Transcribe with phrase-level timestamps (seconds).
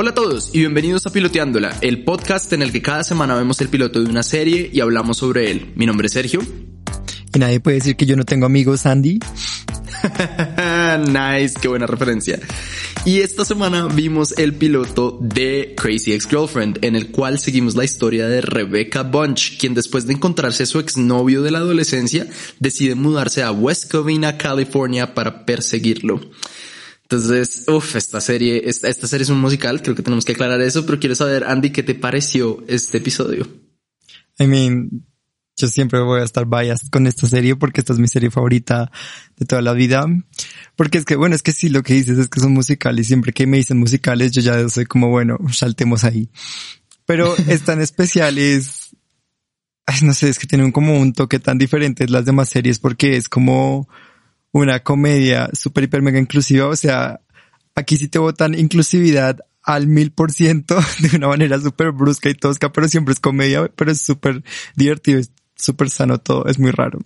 [0.00, 3.60] Hola a todos y bienvenidos a Piloteándola, el podcast en el que cada semana vemos
[3.60, 5.72] el piloto de una serie y hablamos sobre él.
[5.74, 6.40] Mi nombre es Sergio.
[7.34, 9.18] Y nadie puede decir que yo no tengo amigos, Andy.
[11.08, 12.38] nice, qué buena referencia.
[13.04, 18.28] Y esta semana vimos el piloto de Crazy Ex-Girlfriend, en el cual seguimos la historia
[18.28, 22.28] de Rebecca Bunch, quien después de encontrarse a su exnovio de la adolescencia,
[22.60, 26.20] decide mudarse a West Covina, California, para perseguirlo.
[27.10, 30.60] Entonces, uff, esta serie, esta, esta serie es un musical, creo que tenemos que aclarar
[30.60, 33.48] eso, pero quiero saber, Andy, ¿qué te pareció este episodio?
[34.38, 35.06] I mean,
[35.56, 38.92] yo siempre voy a estar biased con esta serie porque esta es mi serie favorita
[39.38, 40.04] de toda la vida.
[40.76, 43.08] Porque es que, bueno, es que sí, lo que dices es que son musicales y
[43.08, 46.28] siempre que me dicen musicales, yo ya soy como, bueno, saltemos ahí.
[47.06, 48.94] Pero es tan especial, es,
[49.86, 52.78] ay, no sé, es que tienen como un toque tan diferente de las demás series
[52.78, 53.88] porque es como,
[54.52, 56.66] una comedia súper, hiper, mega inclusiva.
[56.66, 57.20] O sea,
[57.74, 62.34] aquí sí te votan inclusividad al mil por ciento de una manera súper brusca y
[62.34, 64.42] tosca, pero siempre es comedia, pero es súper
[64.76, 67.00] divertido, es súper sano todo, es muy raro.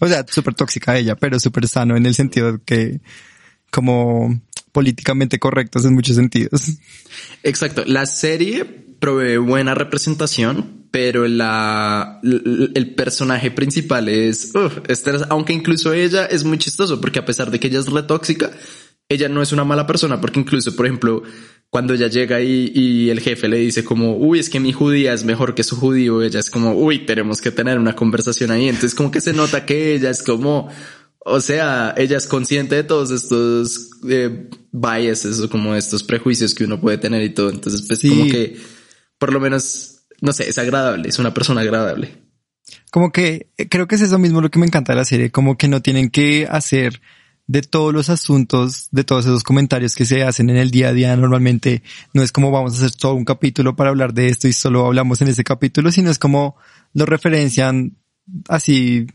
[0.00, 3.00] O sea, súper tóxica ella, pero súper sano en el sentido de que
[3.70, 4.40] como
[4.72, 6.78] políticamente correctos en muchos sentidos.
[7.42, 7.84] Exacto.
[7.86, 14.52] La serie provee buena representación, pero la, el personaje principal es,
[14.86, 18.52] este, aunque incluso ella es muy chistoso porque a pesar de que ella es retóxica,
[19.08, 21.24] ella no es una mala persona porque incluso, por ejemplo,
[21.68, 25.12] cuando ella llega y, y, el jefe le dice como, uy, es que mi judía
[25.12, 28.68] es mejor que su judío, ella es como, uy, tenemos que tener una conversación ahí.
[28.68, 30.70] Entonces como que se nota que ella es como,
[31.18, 36.62] o sea, ella es consciente de todos estos eh, biases o como estos prejuicios que
[36.62, 37.50] uno puede tener y todo.
[37.50, 38.56] Entonces, pues como que
[39.24, 39.93] por lo menos,
[40.24, 42.16] no sé, es agradable, es una persona agradable.
[42.90, 45.30] Como que eh, creo que es eso mismo lo que me encanta de la serie,
[45.30, 47.02] como que no tienen que hacer
[47.46, 50.92] de todos los asuntos, de todos esos comentarios que se hacen en el día a
[50.94, 51.82] día normalmente,
[52.14, 54.86] no es como vamos a hacer todo un capítulo para hablar de esto y solo
[54.86, 56.56] hablamos en ese capítulo, sino es como
[56.94, 57.98] lo referencian
[58.48, 59.06] así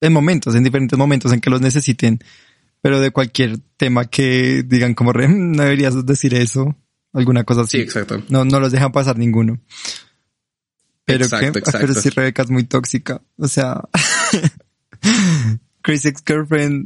[0.00, 2.20] en momentos, en diferentes momentos en que los necesiten,
[2.80, 6.74] pero de cualquier tema que digan como, no deberías decir eso,
[7.16, 7.78] alguna cosa así.
[7.78, 8.22] Sí, exacto.
[8.28, 9.58] No, no los dejan pasar ninguno.
[11.06, 11.78] Pero exacto, exacto.
[11.80, 13.22] Pero si Rebeca es muy tóxica.
[13.38, 13.80] O sea,
[15.82, 16.84] Chris ex girlfriend